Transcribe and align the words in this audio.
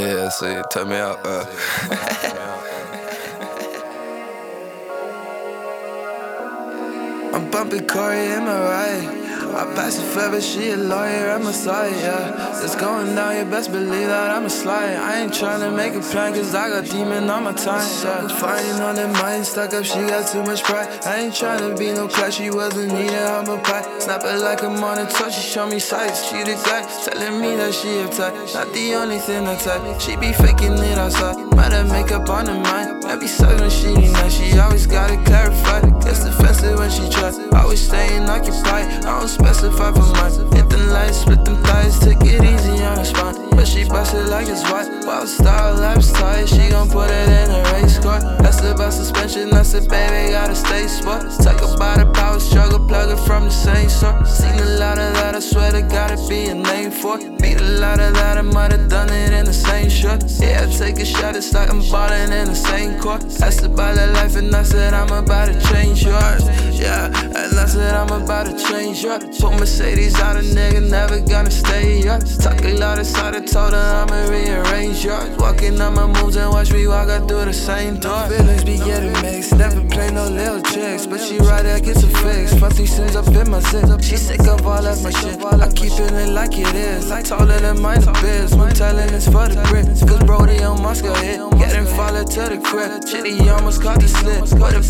Yeah, 0.00 0.28
see, 0.30 0.60
turn 0.72 0.88
me 0.88 0.96
out. 0.96 1.20
Uh. 1.24 1.44
I'm 7.34 7.50
bumping 7.50 7.86
Corey, 7.86 8.32
am 8.32 8.48
I 8.48 8.60
right? 8.60 9.27
I 9.58 9.64
pass 9.74 9.98
it 9.98 10.04
fair, 10.14 10.30
but 10.30 10.40
she 10.40 10.70
a 10.70 10.76
lawyer, 10.76 11.30
I'm 11.30 11.44
a 11.44 11.52
side, 11.52 11.90
yeah. 11.96 12.62
It's 12.62 12.76
going 12.76 13.16
down, 13.16 13.36
you 13.36 13.44
best 13.50 13.72
believe 13.72 14.06
that 14.06 14.30
I'm 14.30 14.44
a 14.44 14.50
slide. 14.50 14.94
I 14.94 15.22
ain't 15.22 15.32
tryna 15.32 15.74
make 15.74 15.94
a 15.94 16.00
plan, 16.00 16.32
cause 16.32 16.54
I 16.54 16.68
got 16.68 16.84
demon 16.84 17.28
on 17.28 17.42
my 17.42 17.52
time, 17.52 17.82
yeah. 18.04 18.28
Fighting 18.38 18.80
on 18.80 18.94
the 18.94 19.08
mind, 19.08 19.44
stuck 19.44 19.74
up, 19.74 19.84
she 19.84 19.98
got 20.06 20.30
too 20.30 20.44
much 20.44 20.62
pride. 20.62 20.86
I 21.04 21.22
ain't 21.22 21.34
tryna 21.34 21.76
be 21.76 21.90
no 21.90 22.06
class, 22.06 22.36
she 22.36 22.50
wasn't 22.50 22.92
needed, 22.92 23.18
I'm 23.18 23.48
a 23.48 23.58
pie. 23.58 23.82
Snap 23.98 24.22
it 24.22 24.38
like 24.38 24.62
I'm 24.62 24.84
on 24.84 24.98
a 24.98 25.10
touch, 25.10 25.34
she 25.34 25.50
show 25.50 25.66
me 25.66 25.80
sights. 25.80 26.30
She 26.30 26.38
the 26.44 26.54
guy, 26.64 26.86
telling 27.04 27.40
me 27.40 27.56
that 27.56 27.74
she 27.74 27.88
uptight. 28.06 28.54
Not 28.54 28.72
the 28.72 28.94
only 28.94 29.18
thing 29.18 29.44
I 29.44 29.56
type, 29.56 30.00
she 30.00 30.14
be 30.14 30.32
faking 30.34 30.78
it 30.78 30.98
outside. 30.98 31.34
Might 31.56 31.72
have 31.72 31.90
makeup 31.90 32.30
on 32.30 32.44
the 32.44 32.54
mind, 32.54 32.97
Be 33.16 33.26
sucking 33.26 33.68
she 33.68 33.94
nice, 34.12 34.32
she 34.32 34.56
always 34.60 34.86
gotta 34.86 35.16
clarify. 35.24 35.80
Gets 36.04 36.22
defensive 36.22 36.78
when 36.78 36.88
she 36.88 37.08
try, 37.10 37.32
always 37.52 37.84
staying 37.84 38.28
occupied. 38.28 38.86
I 39.04 39.18
don't 39.18 39.26
specify 39.26 39.90
for 39.90 40.06
mine. 40.14 40.52
Hit 40.54 40.70
the 40.70 40.78
lights, 40.92 41.22
split 41.22 41.44
them 41.44 41.56
thighs, 41.64 41.98
take 41.98 42.22
it 42.22 42.40
easy 42.40 42.80
on 42.84 42.94
the 42.94 43.04
spine. 43.04 43.50
But 43.50 43.66
she 43.66 43.82
bust 43.88 44.14
it 44.14 44.28
like 44.28 44.46
it's 44.46 44.62
white. 44.70 45.04
Wild 45.04 45.26
style, 45.26 45.74
laps 45.74 46.12
tight, 46.12 46.48
she 46.48 46.70
gon' 46.70 46.88
put 46.88 47.10
it 47.10 47.28
in 47.28 47.50
a 47.50 47.60
race 47.72 47.98
car. 47.98 48.20
That's 48.38 48.62
about 48.62 48.92
suspension, 48.92 49.52
I 49.52 49.62
said, 49.62 49.88
baby, 49.88 50.30
gotta 50.30 50.54
stay 50.54 50.86
smart. 50.86 51.26
Talk 51.42 51.60
about 51.74 51.98
a 51.98 52.06
power 52.12 52.38
struggle, 52.38 52.78
plug 52.86 53.10
it 53.10 53.18
from 53.26 53.46
the 53.46 53.50
same 53.50 53.88
source. 53.88 54.30
Seen 54.30 54.54
a 54.60 54.78
lot 54.78 54.96
of 54.96 55.12
that, 55.14 55.34
I 55.34 55.40
swear 55.40 55.57
gotta 56.08 56.28
be 56.28 56.48
a 56.48 56.90
for. 56.90 57.18
Beat 57.40 57.60
a 57.60 57.64
lot 57.80 58.00
of 58.00 58.14
that, 58.14 58.38
I 58.38 58.42
might 58.42 58.72
have 58.72 58.88
done 58.88 59.10
it 59.10 59.32
in 59.32 59.44
the 59.44 59.52
same 59.52 59.90
shirt. 59.90 60.24
Yeah, 60.40 60.66
I 60.66 60.72
take 60.72 60.98
a 60.98 61.04
shot, 61.04 61.36
it's 61.36 61.52
like 61.52 61.70
I'm 61.70 61.80
ballin' 61.90 62.32
in 62.32 62.48
the 62.48 62.54
same 62.54 62.98
court. 63.00 63.24
Asked 63.42 63.64
about 63.64 63.96
that 63.96 64.14
life, 64.14 64.36
and 64.36 64.54
I 64.54 64.62
said, 64.62 64.94
I'm 64.94 65.12
about 65.12 65.46
to 65.52 65.60
change 65.72 66.04
yours. 66.04 66.44
Yeah, 66.78 67.06
and 67.06 67.58
I 67.58 67.66
said, 67.66 67.94
I'm 67.94 68.10
about 68.22 68.46
to 68.46 68.56
change 68.68 69.02
yours. 69.02 69.24
Put 69.38 69.58
Mercedes 69.58 70.18
out, 70.20 70.36
a 70.36 70.40
nigga 70.40 70.87
stay 72.38 72.48
yours. 72.48 72.58
Talk 72.58 72.64
a 72.64 72.78
lot 72.78 72.98
inside, 72.98 73.34
I 73.34 73.40
told 73.40 73.72
her 73.72 73.78
I'ma 73.78 74.28
rearrange 74.30 75.04
yours. 75.04 75.36
Walking 75.38 75.80
on 75.80 75.94
my 75.94 76.06
moves 76.06 76.36
and 76.36 76.50
watch 76.50 76.72
me 76.72 76.86
walk 76.86 77.08
out 77.08 77.28
through 77.28 77.44
the 77.46 77.52
same 77.52 77.98
door. 77.98 78.28
Feelings 78.28 78.64
be 78.64 78.76
getting 78.78 79.12
mixed, 79.22 79.54
never 79.56 79.82
play 79.88 80.10
no 80.10 80.28
little 80.28 80.62
tricks. 80.62 81.06
But 81.06 81.20
she 81.20 81.38
right 81.38 81.62
there 81.62 81.80
gets 81.80 82.02
a 82.02 82.08
fix. 82.08 82.54
Fuck 82.58 82.74
these 82.74 82.94
sins 82.94 83.16
up 83.16 83.26
in 83.28 83.50
my 83.50 83.60
zip. 83.60 84.02
She 84.02 84.16
sick 84.16 84.40
of 84.46 84.66
all 84.66 84.86
of 84.86 85.02
my 85.02 85.10
shit. 85.10 85.42
I 85.42 85.70
keep 85.72 85.92
it 85.98 86.28
like 86.32 86.56
it 86.56 86.74
is. 86.74 87.10
I 87.10 87.22
told 87.22 87.50
her 87.50 87.60
that 87.60 87.78
mind 87.78 88.02
the 88.02 88.12
biz. 88.12 88.52
I'm 88.52 88.72
telling 88.72 89.12
it's 89.14 89.26
for 89.26 89.48
the 89.48 89.62
grit. 89.68 89.86
Cause 89.86 90.22
Brody 90.24 90.62
on 90.62 90.82
Moscow 90.82 91.14
hit. 91.14 91.40
Getting 91.58 91.86
followed 91.86 92.30
to 92.30 92.40
the 92.48 92.58
crib. 92.58 93.06
Shit, 93.08 93.26
he 93.26 93.48
almost 93.48 93.82
caught 93.82 94.00
the 94.00 94.08
slip. 94.08 94.44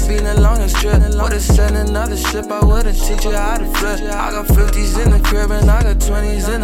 Been 0.09 0.27
a 0.27 0.41
longer 0.41 0.69
trip. 0.69 1.03
Would've 1.21 1.43
sent 1.43 1.77
another 1.77 2.17
ship. 2.17 2.51
I 2.51 2.65
would've 2.65 2.97
teach 2.97 3.25
you 3.25 3.33
how 3.33 3.59
to 3.59 3.67
flip. 3.77 4.01
I 4.01 4.31
got 4.33 4.47
50s 4.47 5.05
in 5.05 5.11
the 5.11 5.21
crib 5.21 5.51
and 5.51 5.71
I 5.71 5.83
got 5.83 5.97
20s 5.97 6.49
in. 6.55 6.58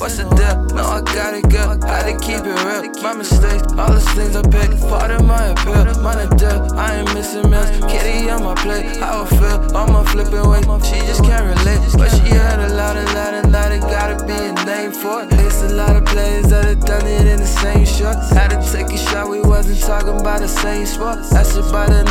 What's 0.00 0.16
the 0.16 0.24
deal? 0.32 0.56
No, 0.72 0.82
I 0.96 1.02
got 1.12 1.34
it 1.34 1.44
good. 1.52 1.84
Had 1.84 2.08
to 2.08 2.16
keep 2.24 2.40
it 2.40 2.56
real. 2.64 2.88
My 3.02 3.12
mistakes, 3.12 3.68
all 3.76 3.92
the 3.92 4.00
things 4.16 4.34
I 4.34 4.40
pick. 4.40 4.72
Part 4.88 5.10
of 5.10 5.26
my 5.26 5.52
appeal. 5.52 5.92
Money 6.00 6.24
deal. 6.40 6.72
I 6.72 7.04
ain't 7.04 7.12
missing 7.12 7.50
meals. 7.50 7.68
Kitty 7.84 8.30
on 8.30 8.42
my 8.42 8.54
plate. 8.54 8.96
How 8.96 9.24
I 9.24 9.26
feel. 9.28 9.76
On 9.76 9.92
my 9.92 10.02
flipping 10.08 10.48
way. 10.48 10.64
She 10.88 11.04
just 11.04 11.22
can't 11.22 11.44
relate. 11.44 11.84
But 12.00 12.08
she 12.16 12.32
heard 12.32 12.60
a 12.64 12.72
lot, 12.80 12.96
a 12.96 13.04
lot, 13.12 13.44
a 13.44 13.48
lot. 13.52 13.72
It 13.72 13.82
gotta 13.92 14.24
be 14.24 14.32
a 14.32 14.56
name 14.64 14.92
for 14.92 15.20
it. 15.20 15.28
It's 15.32 15.60
a 15.68 15.74
lot 15.76 15.94
of 15.94 16.06
players 16.06 16.48
that 16.48 16.64
have 16.64 16.80
done 16.80 17.06
it 17.06 17.26
in 17.26 17.38
the 17.40 17.46
same 17.60 17.84
shot. 17.84 18.16
Had 18.32 18.56
to 18.56 18.72
take 18.72 18.88
a 18.88 18.96
shot. 18.96 19.28
We 19.28 19.42
wasn't 19.42 19.80
talking 19.80 20.18
about 20.18 20.40
the 20.40 20.48
same 20.48 20.86
sport. 20.86 21.28
That's 21.28 21.56
about 21.56 21.90
the 21.90 22.04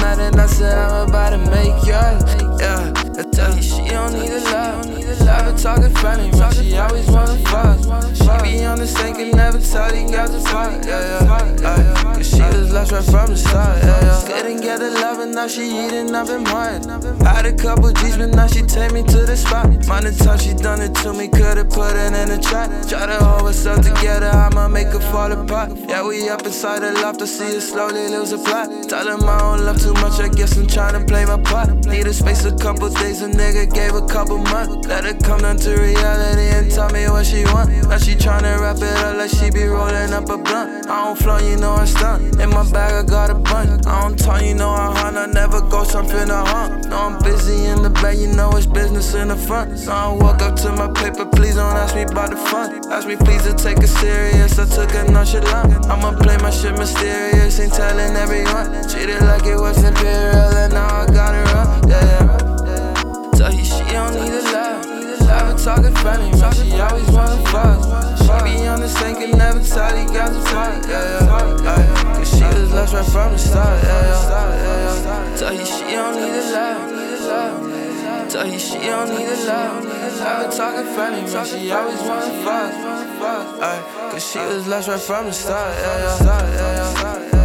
the 8.90 9.18
and 9.20 9.36
never 9.36 9.60
tell 9.60 9.92
these 9.92 10.12
guys 10.12 10.34
apart. 10.34 10.86
Yeah, 10.86 11.22
yeah, 11.22 11.58
yeah. 11.62 12.04
Cause 12.16 12.30
she 12.30 12.42
was 12.42 12.72
lost 12.72 12.92
right 12.92 13.04
from 13.04 13.28
the 13.30 13.38
start. 13.38 13.84
Yeah, 13.84 13.99
now 15.40 15.48
she 15.48 15.86
eating 15.86 16.14
up 16.14 16.28
in 16.28 16.44
mine. 16.44 16.84
Had 17.24 17.46
a 17.46 17.54
couple 17.54 17.94
G's, 17.94 18.18
but 18.18 18.32
now 18.36 18.48
she 18.48 18.62
take 18.62 18.92
me 18.92 19.04
to 19.04 19.20
the 19.26 19.38
spot. 19.38 19.68
Mind 19.88 20.06
the 20.06 20.12
time 20.12 20.38
she 20.38 20.54
done 20.54 20.82
it 20.82 20.94
to 20.96 21.14
me, 21.14 21.30
could've 21.30 21.70
put 21.70 21.96
it 21.96 22.12
in 22.12 22.28
the 22.28 22.40
trap. 22.44 22.68
Try 22.90 23.06
to 23.06 23.24
hold 23.24 23.48
herself 23.48 23.80
together, 23.82 24.28
I'ma 24.28 24.68
make 24.68 24.88
her 24.88 25.00
fall 25.00 25.32
apart. 25.32 25.78
Yeah, 25.88 26.06
we 26.06 26.28
up 26.28 26.46
inside 26.46 26.82
the 26.82 26.92
loft, 27.02 27.22
I 27.22 27.26
see 27.26 27.54
her 27.54 27.62
slowly 27.62 28.10
lose 28.10 28.34
a 28.34 28.38
plot. 28.38 28.68
Tell 28.90 29.06
them 29.06 29.24
I 29.24 29.38
don't 29.40 29.64
love 29.64 29.80
too 29.82 29.94
much, 30.04 30.20
I 30.20 30.28
guess 30.28 30.58
I'm 30.58 30.68
trying 30.68 31.00
to 31.00 31.06
play 31.06 31.24
my 31.24 31.40
part. 31.42 31.70
Need 31.86 32.08
a 32.08 32.14
space 32.14 32.44
a 32.44 32.54
couple 32.58 32.90
days, 32.90 33.22
a 33.22 33.30
nigga 33.30 33.64
gave 33.74 33.96
a 33.96 34.06
couple 34.08 34.40
months. 34.40 34.88
Let 34.88 35.06
her 35.06 35.14
come 35.14 35.40
down 35.40 35.56
to 35.64 35.72
reality 35.72 36.48
and 36.58 36.70
tell 36.70 36.90
me 36.92 37.08
what 37.08 37.26
she 37.26 37.46
want. 37.54 37.70
Now 37.88 37.98
she 37.98 38.16
tryna 38.16 38.60
wrap 38.60 38.78
it 38.78 38.98
up 39.08 39.16
like 39.16 39.32
she 39.32 39.50
be 39.52 39.64
rolling 39.64 40.12
up 40.12 40.28
a 40.28 40.38
blunt. 40.38 40.90
I 40.90 41.06
don't 41.06 41.18
flow, 41.18 41.38
you 41.38 41.56
know 41.56 41.76
I 41.80 41.86
stunt. 41.86 42.42
In 42.42 42.50
my 42.50 42.70
bag, 42.70 42.92
I 42.92 43.04
got 43.08 43.30
a 43.30 43.36
bunch. 43.36 43.86
I 43.86 44.02
don't 44.02 44.20
talk, 44.20 44.42
you 44.44 44.56
know 44.56 44.72
I 44.72 44.92
hunt. 45.00 45.29
Never 45.34 45.62
go 45.62 45.84
something 45.84 46.28
to 46.28 46.36
hunt. 46.36 46.90
No, 46.90 46.98
I'm 46.98 47.20
busy 47.22 47.66
in 47.66 47.84
the 47.84 47.90
back, 47.90 48.18
you 48.18 48.28
know 48.28 48.50
it's 48.52 48.66
business 48.66 49.14
in 49.14 49.28
the 49.28 49.36
front. 49.36 49.78
So 49.78 49.92
I 49.92 50.12
walk 50.14 50.42
up 50.42 50.56
to 50.58 50.72
my 50.72 50.88
paper, 50.92 51.26
please 51.26 51.56
don't 51.56 51.76
ask 51.76 51.96
me 51.96 52.02
about 52.02 52.32
the 52.32 52.36
fun. 52.36 52.82
Ask 52.92 53.08
me 53.08 53.16
please 53.16 53.44
to 53.44 53.54
take 53.54 53.78
it 53.78 53.88
serious, 53.88 54.58
I 54.58 54.66
took 54.66 54.94
a 54.96 55.10
nonchalant. 55.12 55.86
I'ma 55.86 56.18
play 56.18 56.38
my 56.38 56.50
shit 56.50 56.78
mysterious, 56.78 57.60
ain't 57.60 57.74
telling 57.74 58.16
everyone. 58.16 58.90
Treat 58.90 59.10
it 59.10 59.22
like 59.22 59.46
it 59.46 59.56
was 59.56 59.84
imperial, 59.84 60.50
and 60.58 60.74
now 60.74 61.04
I 61.04 61.06
got 61.06 61.36
it 61.36 61.39
be 69.00 69.06
on 69.06 69.16
the 69.16 69.20
sink 69.20 69.20
and 69.20 69.38
never 69.38 69.60
tell 69.60 69.96
these 69.96 70.12
guys 70.12 70.36
apart. 70.36 70.88
Yeah, 70.88 71.20
yeah, 71.20 71.64
yeah. 71.64 72.14
Cause 72.16 72.30
she 72.30 72.44
was 72.44 72.72
lost 72.74 72.94
right 72.94 73.06
from 73.06 73.32
the 73.34 73.38
start. 73.38 73.84
Yeah, 73.84 74.10
yeah. 75.04 75.38
Tell 75.38 75.54
you 75.54 75.66
she 75.66 75.84
don't 75.92 76.16
need 76.16 76.34
a 76.34 76.52
love. 76.52 78.30
Tell 78.30 78.48
you 78.48 78.60
she 78.60 78.80
don't 78.80 79.10
need 79.10 79.28
a 79.28 79.46
love. 79.46 79.86
I've 80.22 80.50
been 80.50 80.58
talking 80.58 80.86
funny, 80.96 81.22
man. 81.22 81.46
She 81.46 81.72
always 81.72 82.02
wanna 82.02 82.44
fuck. 82.44 83.62
Ay, 83.62 84.10
Cause 84.12 84.32
she 84.32 84.40
was 84.40 84.68
lost 84.68 84.88
right 84.88 85.00
from 85.00 85.26
the 85.26 85.34
start. 85.34 85.76
Yeah, 85.78 86.20
yeah. 87.34 87.39